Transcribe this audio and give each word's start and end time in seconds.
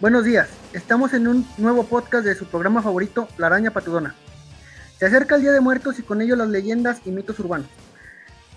Buenos 0.00 0.22
días, 0.22 0.48
estamos 0.74 1.12
en 1.12 1.26
un 1.26 1.44
nuevo 1.58 1.82
podcast 1.82 2.24
de 2.24 2.36
su 2.36 2.44
programa 2.44 2.82
favorito, 2.82 3.26
La 3.36 3.48
Araña 3.48 3.72
Patudona. 3.72 4.14
Se 4.96 5.06
acerca 5.06 5.34
el 5.34 5.42
Día 5.42 5.50
de 5.50 5.60
Muertos 5.60 5.98
y 5.98 6.02
con 6.02 6.22
ello 6.22 6.36
las 6.36 6.48
leyendas 6.48 7.00
y 7.04 7.10
mitos 7.10 7.40
urbanos. 7.40 7.66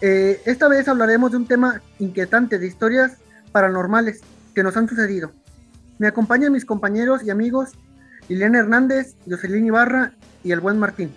Eh, 0.01 0.39
esta 0.45 0.67
vez 0.67 0.87
hablaremos 0.87 1.31
de 1.31 1.37
un 1.37 1.47
tema 1.47 1.81
inquietante 1.97 2.59
de 2.59 2.67
historias 2.67 3.17
paranormales 3.51 4.21
que 4.53 4.61
nos 4.61 4.77
han 4.77 4.87
sucedido. 4.87 5.31
Me 5.97 6.05
acompañan 6.05 6.51
mis 6.51 6.63
compañeros 6.63 7.23
y 7.23 7.31
amigos 7.31 7.71
Liliana 8.29 8.59
Hernández, 8.59 9.15
Jocelyn 9.27 9.65
Ibarra 9.65 10.13
y 10.43 10.51
el 10.51 10.59
buen 10.59 10.77
Martín. 10.77 11.11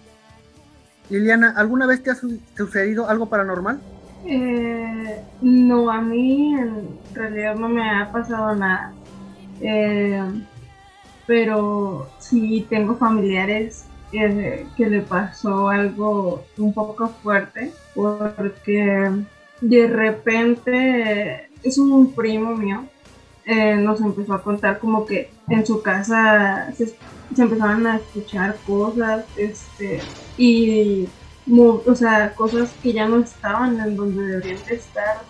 Liliana, 1.11 1.51
¿alguna 1.51 1.85
vez 1.87 2.03
te 2.03 2.11
ha 2.11 2.17
sucedido 2.57 3.11
algo 3.11 3.29
paranormal? 3.29 3.79
Eh, 4.25 5.23
no, 5.43 5.91
a 5.91 6.01
mí 6.01 6.55
en 6.55 6.99
realidad 7.13 7.57
no 7.57 7.69
me 7.69 7.91
ha 7.91 8.11
pasado 8.11 8.55
nada. 8.55 8.95
Eh, 9.67 10.23
pero 11.27 12.11
sí 12.19 12.67
tengo 12.69 12.97
familiares 12.97 13.87
que, 14.13 14.67
le 14.77 15.01
pasó 15.01 15.71
algo 15.71 16.45
un 16.59 16.75
poco 16.75 17.09
fuerte 17.09 17.73
porque 17.95 19.11
de 19.63 19.87
repente 19.89 21.49
es 21.63 21.79
un 21.79 22.13
primo 22.13 22.55
mío 22.55 22.85
eh, 23.47 23.77
nos 23.77 24.03
empezó 24.03 24.35
a 24.35 24.43
contar 24.43 24.79
como 24.79 25.07
que 25.07 25.31
en 25.49 25.65
su 25.65 25.81
casa 25.81 26.71
se, 26.77 26.95
empezaban 27.37 27.87
a 27.87 27.97
escuchar 27.97 28.57
cosas 28.67 29.25
este 29.37 30.01
y 30.37 31.09
o 31.51 31.95
sea 31.95 32.35
cosas 32.35 32.71
que 32.83 32.93
ya 32.93 33.09
no 33.09 33.21
estaban 33.21 33.81
en 33.81 33.97
donde 33.97 34.23
deberían 34.25 34.61
estar 34.69 35.23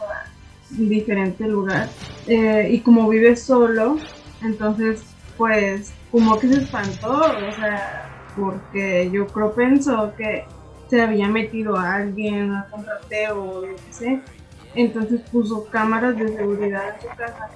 en 0.77 0.89
diferente 0.89 1.47
lugar. 1.47 1.89
Eh, 2.27 2.69
y 2.73 2.81
como 2.81 3.09
vive 3.09 3.37
solo 3.37 3.99
entonces, 4.45 5.03
pues, 5.37 5.93
como 6.11 6.39
que 6.39 6.49
se 6.49 6.63
espantó, 6.63 7.21
o 7.21 7.55
sea, 7.57 8.09
porque 8.37 9.11
yo 9.13 9.27
creo 9.27 9.53
pensó 9.55 10.13
que 10.17 10.45
se 10.89 11.01
había 11.01 11.29
metido 11.29 11.77
alguien 11.77 12.53
a 12.53 12.67
contrateo 12.71 13.43
o 13.43 13.67
lo 13.67 13.77
sé. 13.91 14.21
Entonces 14.75 15.21
puso 15.33 15.67
cámaras 15.71 16.17
de 16.17 16.29
seguridad 16.37 16.95
en 16.95 17.01
su 17.01 17.17
casa. 17.17 17.49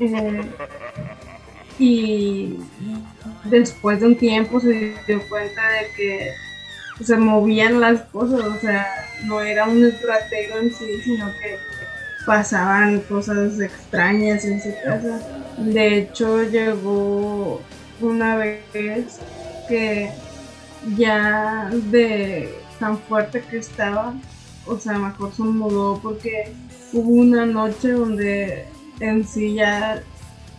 Eh, 0.00 0.42
y 1.78 2.58
después 3.44 4.00
de 4.00 4.06
un 4.06 4.16
tiempo 4.16 4.60
se 4.60 4.94
dio 5.06 5.28
cuenta 5.28 5.62
de 5.70 5.90
que 5.96 6.30
se 7.04 7.16
movían 7.16 7.80
las 7.80 8.02
cosas, 8.02 8.40
o 8.40 8.58
sea, 8.60 8.86
no 9.24 9.40
era 9.40 9.66
un 9.66 9.84
estratego 9.84 10.58
en 10.58 10.72
sí, 10.72 11.00
sino 11.04 11.26
que 11.40 11.58
pasaban 12.26 13.00
cosas 13.02 13.58
extrañas 13.60 14.44
en 14.44 14.60
su 14.60 14.70
casa. 14.84 15.20
De 15.58 15.98
hecho, 15.98 16.42
llegó 16.44 17.60
una 18.00 18.36
vez 18.36 19.20
que 19.68 20.10
ya 20.96 21.68
de 21.70 22.54
tan 22.78 22.98
fuerte 22.98 23.42
que 23.42 23.58
estaba, 23.58 24.14
o 24.66 24.78
sea, 24.78 24.98
mejor 24.98 25.32
se 25.32 25.42
mudó 25.42 25.98
porque 26.02 26.52
hubo 26.92 27.10
una 27.10 27.44
noche 27.44 27.92
donde 27.92 28.66
en 29.00 29.26
sí 29.26 29.54
ya 29.54 30.02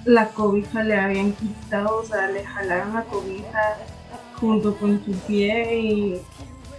la 0.05 0.29
cobija 0.29 0.83
le 0.83 0.95
habían 0.95 1.33
quitado, 1.33 1.99
o 1.99 2.05
sea, 2.05 2.29
le 2.29 2.43
jalaron 2.45 2.93
la 2.93 3.03
cobija 3.03 3.77
junto 4.39 4.75
con 4.77 5.03
su 5.03 5.11
pie 5.11 5.79
y 5.79 6.21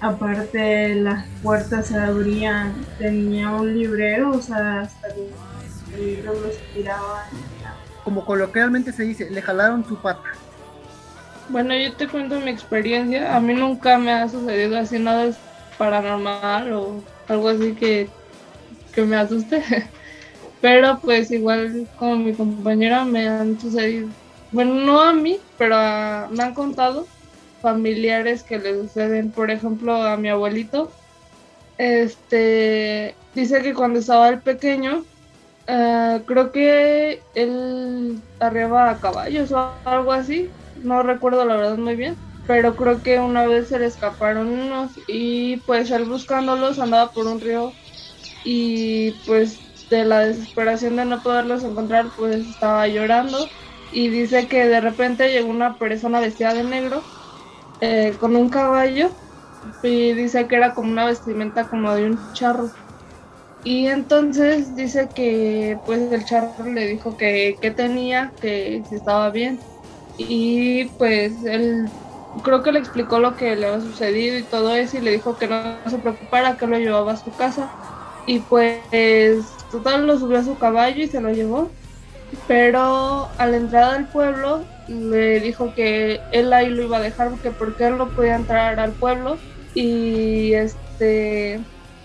aparte 0.01 0.95
las 0.95 1.27
puertas 1.43 1.89
se 1.89 1.99
abrían, 1.99 2.85
tenía 2.99 3.51
un 3.51 3.75
librero, 3.75 4.31
o 4.31 4.43
sea, 4.43 4.83
hasta 4.83 5.09
los 5.09 5.99
libros 5.99 6.41
los 6.41 6.57
tiraban. 6.75 7.27
Como 8.05 8.25
coloquialmente 8.25 8.93
se 8.93 9.05
dice, 9.05 9.31
le 9.31 9.43
jalaron 9.43 9.85
su 9.85 9.97
pata. 9.97 10.23
Bueno, 11.49 11.75
yo 11.77 11.93
te 11.95 12.09
cuento 12.09 12.41
mi 12.41 12.51
experiencia. 12.51 13.37
A 13.37 13.41
mí 13.41 13.55
nunca 13.55 13.99
me 13.99 14.13
ha 14.13 14.29
sucedido 14.29 14.79
así 14.79 14.99
nada 14.99 15.33
paranormal 15.79 16.73
o 16.73 17.03
algo 17.29 17.49
así 17.49 17.73
que, 17.73 18.09
que 18.95 19.03
me 19.03 19.17
asuste. 19.17 19.63
Pero 20.61 20.99
pues 21.01 21.31
igual 21.31 21.89
como 21.99 22.17
mi 22.17 22.35
compañera 22.35 23.05
me 23.05 23.27
han 23.27 23.59
sucedido. 23.61 24.09
Bueno, 24.53 24.75
no 24.75 25.01
a 25.01 25.13
mí, 25.13 25.39
pero 25.57 25.77
me 26.31 26.43
han 26.43 26.55
contado 26.55 27.07
familiares 27.63 28.43
que 28.43 28.59
le 28.59 28.75
suceden, 28.75 29.31
por 29.31 29.51
ejemplo, 29.51 29.95
a 29.95 30.17
mi 30.17 30.29
abuelito. 30.29 30.91
Este 31.79 33.15
dice 33.35 33.63
que 33.63 33.75
cuando 33.75 34.01
estaba 34.01 34.29
el 34.29 34.41
pequeño, 34.41 35.05
eh, 35.71 36.25
creo 36.27 36.53
que 36.53 37.27
él 37.35 38.23
arriba 38.41 38.91
a 38.91 39.01
caballos 39.01 39.53
o 39.53 39.83
algo 39.85 40.13
así, 40.13 40.57
no 40.75 41.03
recuerdo 41.03 41.45
la 41.45 41.57
verdad 41.57 41.79
muy 41.79 41.97
bien, 41.97 42.19
pero 42.47 42.77
creo 42.77 43.03
que 43.03 43.21
una 43.21 43.47
vez 43.47 43.69
se 43.69 43.79
le 43.79 43.87
escaparon 43.87 44.49
unos 44.49 44.93
y 45.07 45.59
pues 45.63 45.91
él 45.91 46.07
buscándolos 46.07 46.79
andaba 46.81 47.13
por 47.13 47.27
un 47.29 47.41
río 47.41 47.79
y 48.43 49.13
pues 49.25 49.67
de 49.91 50.05
la 50.05 50.21
desesperación 50.21 50.97
de 50.97 51.05
no 51.07 51.23
poderlos 51.23 51.65
encontrar 51.65 52.13
pues 52.17 52.49
estaba 52.49 52.89
llorando 52.89 53.53
y 53.91 54.09
dice 54.11 54.49
que 54.49 54.67
de 54.69 54.81
repente 54.81 55.31
llegó 55.33 55.51
una 55.51 55.79
persona 55.79 56.21
vestida 56.21 56.55
de 56.55 56.65
negro 56.65 57.09
eh, 57.81 58.17
con 58.19 58.37
un 58.37 58.51
caballo 58.51 59.17
y 59.83 60.15
dice 60.15 60.49
que 60.49 60.57
era 60.57 60.75
como 60.75 60.91
una 60.93 61.07
vestimenta 61.07 61.69
como 61.69 61.95
de 61.95 62.07
un 62.07 62.33
charro. 62.33 62.80
Y 63.65 63.89
entonces 63.89 64.75
dice 64.75 65.09
que 65.15 65.79
pues 65.85 66.11
el 66.13 66.25
charro 66.25 66.65
le 66.65 66.87
dijo 66.87 67.17
que, 67.17 67.57
tenía, 67.77 68.33
que 68.41 68.83
si 68.89 68.95
estaba 68.95 69.31
bien. 69.31 69.59
Y 70.17 70.87
pues 70.99 71.45
él 71.45 71.89
creo 72.43 72.63
que 72.63 72.73
le 72.73 72.79
explicó 72.79 73.19
lo 73.19 73.37
que 73.37 73.57
le 73.57 73.67
había 73.67 73.81
sucedido 73.81 74.39
y 74.39 74.43
todo 74.45 74.75
eso 74.75 74.97
y 74.97 75.01
le 75.01 75.13
dijo 75.13 75.37
que 75.37 75.49
no 75.49 75.77
se 75.89 75.99
preocupara, 75.99 76.57
que 76.57 76.67
lo 76.67 76.79
llevaba 76.79 77.13
a 77.13 77.17
su 77.17 77.31
casa. 77.33 77.71
Y 78.27 78.39
pues 78.39 78.79
total 79.71 80.07
lo 80.07 80.19
subió 80.19 80.39
a 80.39 80.45
su 80.45 80.57
caballo 80.57 81.03
y 81.03 81.09
se 81.09 81.21
lo 81.21 81.31
llevó. 81.31 81.71
Pero 82.47 83.29
a 83.37 83.47
la 83.47 83.57
entrada 83.57 83.95
del 83.95 84.07
pueblo 84.07 84.65
le 84.89 85.41
dijo 85.41 85.75
que 85.75 86.21
él 86.33 86.53
ahí 86.53 86.71
lo 86.71 86.83
iba 86.83 86.97
a 86.97 87.01
dejar 87.01 87.31
porque 87.31 87.51
porque 87.51 87.87
él 87.87 87.99
no 87.99 88.09
podía 88.09 88.37
entrar 88.37 88.79
al 88.81 88.93
pueblo 88.93 89.37
y 89.75 90.53
este 90.55 91.61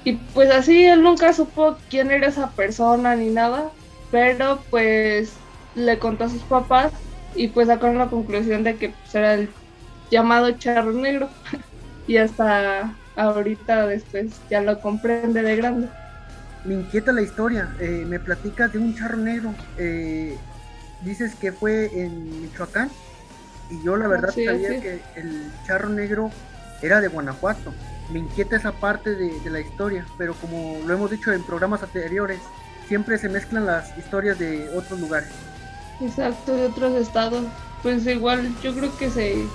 y 0.05 0.13
pues 0.13 0.49
así 0.51 0.85
él 0.85 1.03
nunca 1.03 1.33
supo 1.33 1.75
quién 1.89 2.11
era 2.11 2.27
esa 2.27 2.51
persona 2.51 3.15
ni 3.15 3.29
nada 3.29 3.71
pero 4.11 4.63
pues 4.69 5.33
le 5.75 5.99
contó 5.99 6.23
a 6.23 6.29
sus 6.29 6.41
papás 6.43 6.93
y 7.35 7.49
pues 7.49 7.67
sacaron 7.67 7.97
la 7.97 8.07
conclusión 8.07 8.63
de 8.63 8.77
que 8.77 8.89
pues, 8.89 9.13
era 9.15 9.33
el 9.33 9.49
llamado 10.09 10.51
charro 10.51 10.93
negro. 10.93 11.29
Y 12.07 12.17
hasta 12.17 12.95
ahorita 13.15 13.87
después 13.87 14.27
ya 14.47 14.61
lo 14.61 14.79
comprende 14.79 15.41
de 15.41 15.55
grande. 15.55 15.87
Me 16.63 16.75
inquieta 16.75 17.11
la 17.11 17.23
historia 17.23 17.75
eh, 17.79 18.05
me 18.07 18.19
platica 18.19 18.67
de 18.67 18.77
un 18.77 18.95
charro 18.95 19.17
negro 19.17 19.55
eh, 19.79 20.37
dices 21.01 21.33
que 21.33 21.51
fue 21.51 21.89
en 21.99 22.43
Michoacán 22.43 22.91
y 23.71 23.83
yo 23.83 23.97
la 23.97 24.07
verdad 24.07 24.29
sabía 24.29 24.79
que 24.79 25.01
el 25.15 25.51
charro 25.65 25.89
negro 25.89 26.29
era 26.85 27.01
de 27.01 27.07
Guanajuato. 27.07 27.73
Me 28.11 28.19
inquieta 28.19 28.55
esa 28.55 28.71
parte 28.71 29.15
de, 29.15 29.49
la 29.49 29.59
historia, 29.59 30.05
pero 30.17 30.33
como 30.35 30.79
lo 30.85 30.93
hemos 30.93 31.09
dicho 31.09 31.31
en 31.31 31.43
programas 31.43 31.81
anteriores, 31.81 32.39
siempre 32.87 33.17
se 33.17 33.29
mezclan 33.29 33.65
las 33.65 33.97
historias 33.97 34.37
de 34.37 34.69
otros 34.75 34.99
lugares. 34.99 35.29
Exacto, 36.01 36.55
de 36.55 36.67
otros 36.67 36.95
estados. 36.95 37.45
Pues 37.81 38.05
igual 38.05 38.53
yo 38.61 38.73
creo 38.75 38.95
que 38.97 39.09
se 39.09 39.45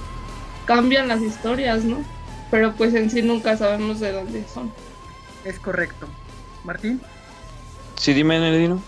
cambian 0.64 1.08
las 1.08 1.20
historias, 1.20 1.84
¿no? 1.84 1.98
Pero 2.50 2.72
pues 2.74 2.94
en 2.94 3.10
sí 3.10 3.22
nunca 3.22 3.56
sabemos 3.56 4.00
de 4.00 4.12
dónde 4.12 4.44
son. 4.52 4.72
Es 5.44 5.58
correcto. 5.58 6.06
Martín. 6.64 7.00
Sí, 7.96 8.12
dime, 8.12 8.38
Nedino. 8.40 8.80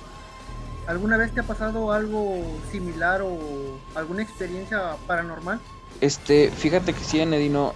¿Alguna 0.87 1.17
vez 1.17 1.33
te 1.33 1.41
ha 1.41 1.45
pasado 1.45 1.93
algo 1.93 2.43
similar 2.73 3.23
o 3.23 3.39
alguna 3.95 4.23
experiencia 4.23 4.97
paranormal? 5.07 5.61
Este, 6.01 6.51
fíjate 6.51 6.93
que 6.93 7.05
sí, 7.05 7.21
Enedino. 7.21 7.75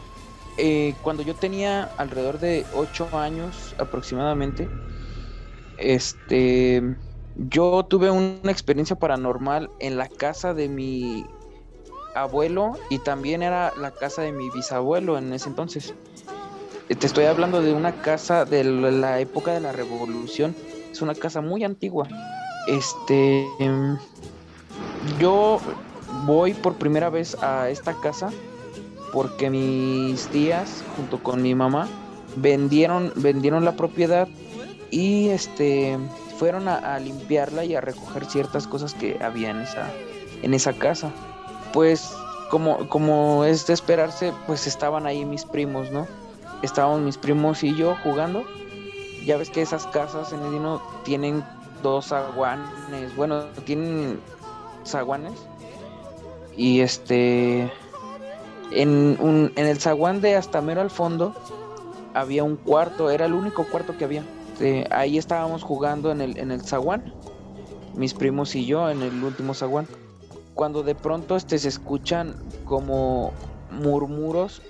Eh, 0.59 0.95
cuando 1.03 1.23
yo 1.23 1.35
tenía 1.35 1.85
alrededor 1.99 2.39
de 2.39 2.65
8 2.75 3.09
años 3.19 3.75
aproximadamente, 3.79 4.69
este, 5.77 6.97
yo 7.37 7.85
tuve 7.85 8.11
una 8.11 8.51
experiencia 8.51 8.97
paranormal 8.97 9.71
en 9.81 9.99
la 9.99 10.09
casa 10.09 10.55
de 10.55 10.69
mi 10.69 11.27
abuelo 12.15 12.73
y 12.89 12.99
también 12.99 13.43
era 13.43 13.73
la 13.77 13.91
casa 13.91 14.23
de 14.23 14.33
mi 14.33 14.49
bisabuelo 14.51 15.19
en 15.19 15.33
ese 15.35 15.49
entonces. 15.49 15.95
Te 16.89 17.07
estoy 17.07 17.25
hablando 17.25 17.61
de 17.61 17.75
una 17.75 18.01
casa 18.01 18.45
de 18.45 18.65
la 18.65 19.21
época 19.21 19.53
de 19.53 19.61
la 19.61 19.73
revolución. 19.73 20.55
Es 20.91 21.03
una 21.03 21.15
casa 21.15 21.41
muy 21.41 21.65
antigua. 21.65 22.09
Este, 22.69 23.47
yo 25.19 25.61
voy 26.25 26.55
por 26.55 26.77
primera 26.77 27.11
vez 27.11 27.37
a 27.43 27.69
esta 27.69 27.93
casa 28.01 28.31
porque 29.17 29.49
mis 29.49 30.29
tías 30.29 30.85
junto 30.95 31.23
con 31.23 31.41
mi 31.41 31.55
mamá 31.55 31.89
vendieron 32.37 33.15
vendieron 33.17 33.65
la 33.65 33.73
propiedad 33.73 34.29
y 34.91 35.31
este 35.31 35.97
fueron 36.39 36.69
a, 36.69 36.99
limpiarla 36.99 37.65
y 37.65 37.75
a 37.75 37.81
recoger 37.81 38.27
ciertas 38.27 38.67
cosas 38.67 38.93
que 38.93 39.17
había 39.23 39.49
en 39.49 39.63
esa 39.63 39.91
en 40.43 40.53
esa 40.53 40.75
casa. 40.75 41.11
Pues 41.73 42.15
como, 42.51 42.91
como 42.91 43.47
es 43.47 43.67
de 43.67 43.73
esperarse, 43.73 44.35
pues 44.47 44.67
estaban 44.67 45.07
ahí 45.07 45.25
mis 45.25 45.47
primos, 45.47 45.91
¿no? 45.91 46.07
Estaban 46.61 47.03
mis 47.03 47.17
primos 47.17 47.65
y 47.65 47.75
yo 47.75 47.97
jugando. 48.03 48.45
Ya 49.25 49.39
ves 49.39 49.49
que 49.49 49.63
esas 49.63 49.87
casas 49.87 50.31
en 50.35 50.43
Edino 50.43 50.83
tienen 51.07 51.43
dos 51.83 52.09
zaguanes, 52.09 53.17
bueno, 53.17 53.45
tienen 53.65 54.21
zaguanes. 54.85 55.39
Y 56.55 56.81
este, 56.81 57.71
en, 58.71 59.53
en 59.55 59.67
el 59.67 59.79
zaguán 59.79 60.21
de 60.21 60.37
hasta 60.37 60.61
mero 60.61 60.81
al 60.81 60.91
fondo 60.91 61.35
había 62.17 62.45
un 62.45 62.57
cuarto, 62.57 63.11
era 63.11 63.27
el 63.27 63.35
único 63.35 63.65
cuarto 63.65 63.97
que 63.97 64.05
había. 64.05 64.25
ahí 64.91 65.19
estábamos 65.19 65.63
jugando 65.63 66.11
en 66.11 66.23
el, 66.23 66.39
en 66.39 66.51
el 66.51 66.63
zaguán, 66.63 67.13
mis 67.95 68.15
primos 68.15 68.55
y 68.55 68.65
yo 68.65 68.89
en 68.89 69.03
el 69.03 69.23
último 69.23 69.53
zaguán. 69.53 69.87
Cuando 70.55 70.83
de 70.83 70.95
pronto 70.95 71.37
este, 71.37 71.59
se 71.59 71.69
escuchan 71.69 72.35
como 72.65 73.33
murmuros 73.71 74.63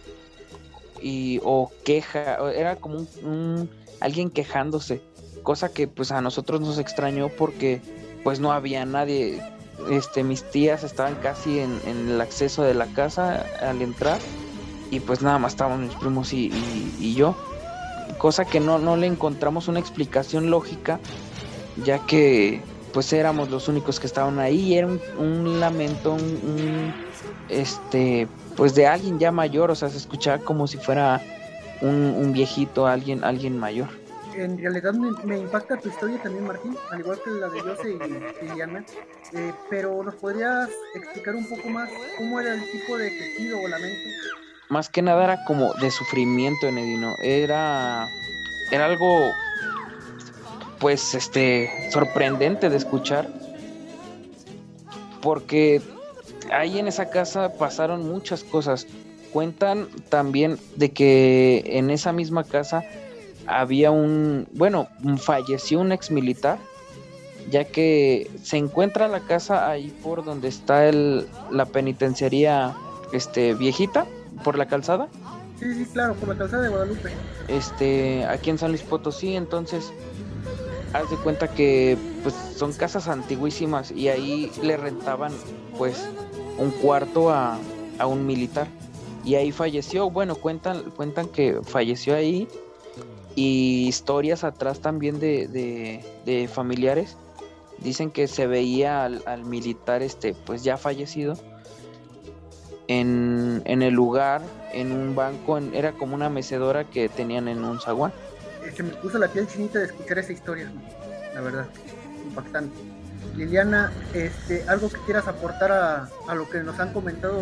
y, 1.00 1.40
o 1.44 1.70
queja, 1.84 2.50
era 2.50 2.74
como 2.74 3.06
un, 3.22 3.70
alguien 4.00 4.30
quejándose, 4.30 5.00
cosa 5.44 5.72
que 5.72 5.86
pues 5.86 6.10
a 6.10 6.20
nosotros 6.20 6.60
nos 6.60 6.78
extrañó 6.78 7.28
porque 7.28 7.80
pues 8.24 8.40
no 8.40 8.50
había 8.50 8.84
nadie. 8.84 9.40
Este, 9.90 10.24
mis 10.24 10.42
tías 10.42 10.84
estaban 10.84 11.16
casi 11.16 11.60
en, 11.60 11.80
el 11.86 12.20
acceso 12.20 12.62
de 12.62 12.74
la 12.74 12.86
casa 12.86 13.44
al 13.60 13.82
entrar 13.82 14.18
y 14.90 15.00
pues 15.00 15.22
nada 15.22 15.38
más 15.38 15.52
estaban 15.52 15.82
mis 15.82 15.94
primos 15.94 16.32
y, 16.32 16.50
yo, 17.14 17.36
cosa 18.18 18.44
que 18.44 18.60
no, 18.60 18.78
no 18.78 18.96
le 18.96 19.06
encontramos 19.06 19.68
una 19.68 19.80
explicación 19.80 20.50
lógica, 20.50 20.98
ya 21.84 21.98
que 22.06 22.62
pues 22.92 23.12
éramos 23.12 23.50
los 23.50 23.68
únicos 23.68 24.00
que 24.00 24.06
estaban 24.06 24.38
ahí 24.38 24.72
y 24.72 24.78
era 24.78 24.86
un, 24.86 25.60
lamento, 25.60 26.14
un, 26.14 26.94
este, 27.50 28.26
pues 28.56 28.74
de 28.74 28.86
alguien 28.86 29.18
ya 29.18 29.30
mayor, 29.30 29.70
o 29.70 29.74
sea, 29.74 29.90
se 29.90 29.98
escuchaba 29.98 30.38
como 30.38 30.66
si 30.66 30.78
fuera 30.78 31.20
un, 31.82 32.32
viejito, 32.32 32.86
alguien, 32.86 33.22
alguien 33.22 33.58
mayor. 33.58 33.88
En 34.36 34.58
realidad 34.58 34.92
me, 34.92 35.38
impacta 35.38 35.76
tu 35.76 35.88
historia 35.88 36.22
también, 36.22 36.46
Martín, 36.46 36.76
al 36.90 37.00
igual 37.00 37.18
que 37.24 37.30
la 37.30 37.48
de 37.48 37.60
Jose 37.60 37.98
y, 38.42 38.46
Diana, 38.54 38.84
eh, 39.32 39.52
pero 39.70 40.02
¿nos 40.02 40.14
podrías 40.16 40.68
explicar 40.94 41.34
un 41.34 41.48
poco 41.48 41.68
más 41.68 41.90
cómo 42.18 42.38
era 42.40 42.54
el 42.54 42.70
tipo 42.70 42.96
de 42.98 43.08
quejido 43.10 43.58
o 43.60 43.68
lamento 43.68 44.08
más 44.68 44.88
que 44.88 45.02
nada 45.02 45.24
era 45.24 45.44
como 45.44 45.74
de 45.74 45.90
sufrimiento 45.90 46.66
en 46.66 46.78
Edino. 46.78 47.14
Era, 47.22 48.08
era 48.72 48.86
algo, 48.86 49.30
pues, 50.80 51.14
este, 51.14 51.70
sorprendente 51.90 52.68
de 52.68 52.76
escuchar. 52.76 53.28
Porque 55.22 55.80
ahí 56.52 56.78
en 56.78 56.88
esa 56.88 57.10
casa 57.10 57.52
pasaron 57.54 58.08
muchas 58.08 58.44
cosas. 58.44 58.86
Cuentan 59.32 59.88
también 60.08 60.58
de 60.76 60.92
que 60.92 61.62
en 61.66 61.90
esa 61.90 62.12
misma 62.12 62.44
casa 62.44 62.84
había 63.46 63.90
un, 63.90 64.48
bueno, 64.52 64.88
falleció 65.18 65.80
un 65.80 65.92
ex 65.92 66.10
militar, 66.10 66.58
ya 67.50 67.64
que 67.64 68.30
se 68.42 68.56
encuentra 68.56 69.08
la 69.08 69.20
casa 69.20 69.68
ahí 69.68 69.94
por 70.02 70.24
donde 70.24 70.48
está 70.48 70.86
el, 70.88 71.26
la 71.50 71.66
penitenciaría 71.66 72.74
este, 73.12 73.54
viejita 73.54 74.06
por 74.42 74.58
la 74.58 74.66
calzada. 74.66 75.08
Sí, 75.58 75.72
sí, 75.74 75.86
claro, 75.92 76.14
por 76.14 76.28
la 76.28 76.36
calzada 76.36 76.62
de 76.62 76.68
Guadalupe. 76.68 77.10
Este, 77.48 78.24
aquí 78.26 78.50
en 78.50 78.58
San 78.58 78.70
Luis 78.70 78.82
Potosí, 78.82 79.36
entonces, 79.36 79.92
haz 80.92 81.08
de 81.10 81.16
cuenta 81.16 81.48
que 81.48 81.96
pues 82.22 82.34
son 82.56 82.72
casas 82.72 83.08
antiguísimas 83.08 83.90
y 83.90 84.08
ahí 84.08 84.50
le 84.62 84.76
rentaban 84.76 85.32
pues 85.78 86.08
un 86.58 86.70
cuarto 86.70 87.30
a, 87.30 87.58
a 87.98 88.06
un 88.06 88.26
militar. 88.26 88.66
Y 89.24 89.34
ahí 89.34 89.50
falleció, 89.50 90.10
bueno, 90.10 90.36
cuentan, 90.36 90.82
cuentan 90.90 91.28
que 91.28 91.60
falleció 91.64 92.14
ahí 92.14 92.48
y 93.36 93.86
historias 93.86 94.42
atrás 94.42 94.80
también 94.80 95.20
de, 95.20 95.46
de, 96.24 96.48
familiares 96.48 97.16
dicen 97.78 98.10
que 98.10 98.26
se 98.26 98.46
veía 98.46 99.04
al, 99.04 99.44
militar 99.44 100.02
este 100.02 100.34
pues 100.46 100.64
ya 100.64 100.78
fallecido 100.78 101.36
en, 102.88 103.62
en 103.66 103.82
el 103.82 103.92
lugar, 103.92 104.42
en 104.72 104.90
un 104.90 105.14
banco, 105.14 105.58
era 105.58 105.92
como 105.92 106.14
una 106.14 106.30
mecedora 106.30 106.84
que 106.84 107.08
tenían 107.08 107.48
en 107.48 107.62
un 107.62 107.80
zaguán. 107.80 108.12
Se 108.74 108.82
me 108.82 108.90
puso 108.90 109.18
la 109.18 109.28
piel 109.28 109.46
chinita 109.46 109.80
de 109.80 109.86
escuchar 109.86 110.18
esa 110.18 110.32
historia, 110.32 110.72
la 111.34 111.40
verdad, 111.40 111.66
impactante. 112.24 112.76
Liliana, 113.36 113.92
este, 114.14 114.62
¿algo 114.68 114.88
que 114.88 114.98
quieras 115.04 115.28
aportar 115.28 115.72
a, 115.72 116.08
a 116.28 116.34
lo 116.34 116.48
que 116.48 116.60
nos 116.60 116.78
han 116.78 116.92
comentado 116.92 117.40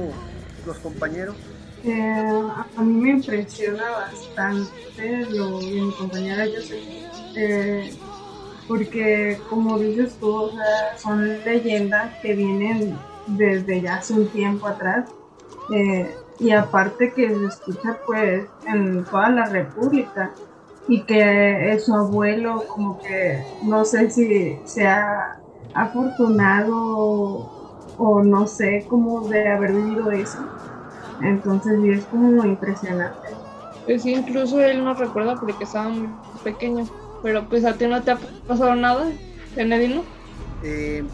los 0.66 0.78
compañeros? 0.78 1.36
Eh, 1.86 1.90
a 2.76 2.82
mí 2.82 2.94
me 2.94 3.10
impresiona 3.10 3.90
bastante 3.90 4.72
lo 5.28 5.58
de 5.60 5.82
mi 5.82 5.94
compañera 5.94 6.46
Joseph, 6.46 6.86
eh, 7.34 7.98
porque 8.66 9.44
como 9.46 9.78
dices 9.78 10.18
tú, 10.18 10.50
son 10.96 11.44
leyendas 11.44 12.18
que 12.22 12.34
vienen 12.34 13.06
desde 13.26 13.82
ya 13.82 13.96
hace 13.96 14.14
un 14.14 14.30
tiempo 14.30 14.66
atrás 14.66 15.10
eh, 15.68 16.22
y 16.38 16.50
aparte 16.52 17.12
que 17.14 17.28
se 17.38 17.46
escucha 17.46 18.00
pues 18.06 18.50
en 18.64 19.08
toda 19.08 19.30
la 19.30 19.48
república 19.50 20.38
y 20.86 21.04
que 21.06 21.78
su 21.80 21.94
abuelo 21.94 22.66
como 22.68 23.02
que 23.02 23.48
no 23.60 23.84
sé 23.84 24.10
si 24.10 24.62
se 24.66 24.86
ha 24.86 25.42
afortunado 25.74 27.52
o, 27.96 28.22
no 28.24 28.46
sé 28.46 28.86
cómo 28.88 29.28
de 29.28 29.48
haber 29.48 29.74
vivido 29.74 30.10
eso 30.12 30.54
entonces 31.22 31.78
sí 31.82 31.90
es 31.90 32.04
como 32.06 32.44
impresionante 32.44 33.28
pues 33.86 34.06
incluso 34.06 34.60
él 34.60 34.82
no 34.82 34.94
recuerda 34.94 35.36
porque 35.36 35.64
estaba 35.64 35.88
muy 35.88 36.08
pequeño 36.42 36.86
pero 37.22 37.48
pues 37.48 37.64
a 37.64 37.74
ti 37.74 37.86
no 37.86 38.02
te 38.02 38.12
ha 38.12 38.18
pasado 38.46 38.74
nada 38.74 39.06
Benedino 39.56 40.02
eh, 40.62 41.04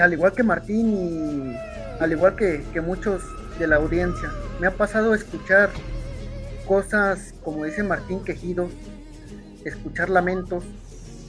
al 0.00 0.12
igual 0.12 0.32
que 0.32 0.42
Martín 0.42 0.94
y 0.94 1.56
al 2.00 2.12
igual 2.12 2.36
que, 2.36 2.64
que 2.72 2.80
muchos 2.80 3.22
de 3.58 3.66
la 3.66 3.76
audiencia. 3.76 4.30
Me 4.60 4.66
ha 4.66 4.70
pasado 4.70 5.14
escuchar 5.14 5.70
cosas, 6.66 7.34
como 7.42 7.64
dice 7.64 7.82
Martín, 7.82 8.22
quejidos, 8.24 8.70
escuchar 9.64 10.08
lamentos, 10.08 10.64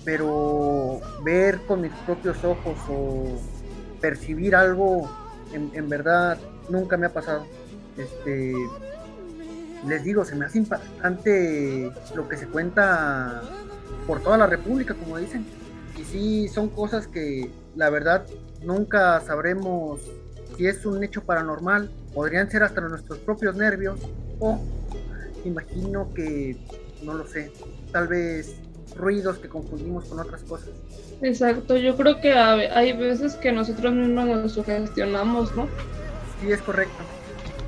pero 0.05 1.01
ver 1.23 1.59
con 1.67 1.81
mis 1.81 1.91
propios 2.05 2.43
ojos 2.43 2.77
o 2.89 3.39
percibir 3.99 4.55
algo, 4.55 5.09
en, 5.51 5.89
verdad, 5.89 6.37
nunca 6.69 6.97
me 6.97 7.07
ha 7.07 7.13
pasado. 7.13 7.45
Este, 7.99 8.53
les 9.87 10.03
digo, 10.03 10.25
se 10.25 10.35
me 10.35 10.45
hace 10.45 10.57
impactante 10.59 11.91
lo 12.15 12.27
que 12.27 12.37
se 12.37 12.47
cuenta 12.47 13.43
por 14.07 14.21
toda 14.21 14.37
la 14.37 14.47
República, 14.47 14.93
como 14.93 15.17
dicen. 15.17 15.45
Y 15.97 16.03
sí, 16.05 16.47
son 16.47 16.69
cosas 16.69 17.07
que 17.07 17.51
la 17.75 17.89
verdad 17.89 18.25
nunca 18.63 19.19
sabremos 19.21 19.99
si 20.57 20.67
es 20.67 20.85
un 20.85 21.03
hecho 21.03 21.23
paranormal, 21.23 21.89
podrían 22.13 22.49
ser 22.49 22.63
hasta 22.63 22.81
nuestros 22.81 23.19
propios 23.19 23.55
nervios 23.55 23.99
o 24.39 24.59
imagino 25.45 26.13
que, 26.13 26.57
no 27.01 27.13
lo 27.13 27.25
sé, 27.27 27.51
tal 27.91 28.07
vez 28.07 28.55
ruidos 28.95 29.37
que 29.37 29.47
confundimos 29.47 30.05
con 30.05 30.19
otras 30.19 30.43
cosas. 30.43 30.69
Exacto, 31.21 31.77
yo 31.77 31.95
creo 31.95 32.19
que 32.19 32.33
hay 32.33 32.93
veces 32.93 33.35
que 33.35 33.51
nosotros 33.51 33.93
mismos 33.93 34.25
nos 34.25 34.51
sugestionamos, 34.51 35.55
¿no? 35.55 35.67
Sí, 36.41 36.51
es 36.51 36.61
correcto. 36.61 37.18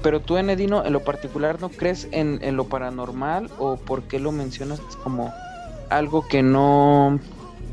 Pero 0.01 0.20
tú, 0.20 0.38
Enedino, 0.38 0.86
en 0.86 0.93
lo 0.93 1.01
particular, 1.01 1.62
¿no 1.62 1.70
crees 1.70 2.08
en, 2.12 2.39
en 2.41 2.55
lo 2.58 2.65
paranormal 2.65 3.50
o 3.60 3.77
por 3.77 4.03
qué 4.03 4.20
lo 4.20 4.31
mencionas 4.31 4.79
como 5.03 5.34
algo 5.89 6.27
que 6.27 6.41
no... 6.41 7.20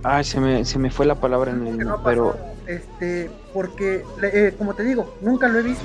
Ay, 0.02 0.24
se 0.24 0.40
me, 0.40 0.64
se 0.64 0.78
me 0.78 0.90
fue 0.90 1.06
la 1.06 1.16
palabra 1.16 1.50
en 1.50 1.66
el... 1.66 1.88
pero 2.04 2.36
este, 2.68 3.30
porque, 3.54 4.04
eh, 4.22 4.54
como 4.58 4.74
te 4.74 4.84
digo, 4.84 5.14
nunca 5.22 5.48
lo 5.48 5.58
he 5.58 5.62
visto. 5.62 5.84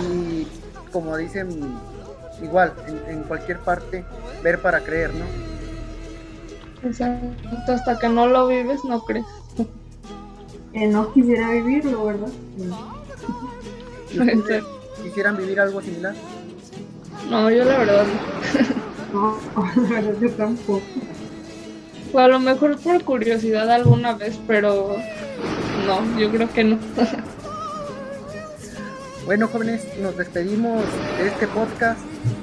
Y 0.00 0.46
como 0.90 1.14
dicen, 1.16 1.76
igual, 2.42 2.72
en, 3.06 3.22
cualquier 3.24 3.58
parte, 3.60 4.02
ver 4.42 4.62
para 4.62 4.80
creer, 4.80 5.12
¿no? 5.12 5.26
Exacto, 6.88 7.72
hasta 7.72 7.98
que 7.98 8.08
no 8.08 8.26
lo 8.26 8.48
vives, 8.48 8.82
no 8.84 9.04
crees. 9.04 9.26
Eh, 10.72 10.86
no 10.88 11.12
quisiera 11.12 11.50
vivirlo, 11.50 12.06
¿verdad? 12.06 12.28
¿Quisieran 15.06 15.36
vivir 15.36 15.60
algo 15.60 15.80
similar? 15.80 16.14
No, 17.30 17.48
yo 17.48 17.64
la 17.64 17.78
verdad 17.78 18.04
no. 19.12 19.38
la 19.88 20.00
verdad 20.00 20.20
yo 20.20 20.30
tampoco. 20.32 20.82
O 22.12 22.18
a 22.18 22.26
lo 22.26 22.40
mejor 22.40 22.76
por 22.80 23.04
curiosidad 23.04 23.70
alguna 23.70 24.14
vez, 24.14 24.36
pero 24.48 24.96
no, 25.86 26.18
yo 26.18 26.28
creo 26.30 26.52
que 26.52 26.64
no. 26.64 26.78
bueno, 29.26 29.46
jóvenes, 29.46 29.86
nos 30.00 30.16
despedimos 30.16 30.82
de 31.18 31.28
este 31.28 31.46
podcast 31.46 32.00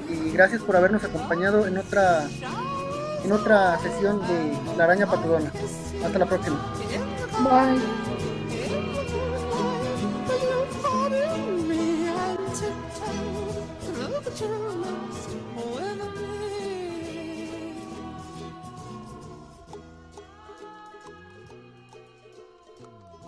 y 0.10 0.32
gracias 0.32 0.62
por 0.62 0.78
habernos 0.78 1.04
acompañado 1.04 1.68
en 1.68 1.78
otra 1.78 2.28
en 3.26 3.32
otra 3.32 3.78
sesión 3.80 4.22
de 4.22 4.78
La 4.78 4.86
Araña 4.86 5.06
Patudona. 5.06 5.52
Hasta 6.06 6.18
la 6.18 6.26
próxima. 6.26 6.74
Bye. 7.44 8.13